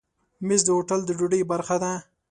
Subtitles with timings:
[0.47, 1.91] مېز د هوټل د ډوډۍ برخه ده.